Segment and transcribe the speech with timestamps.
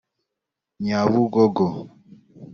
[0.83, 1.65] Nyabugogo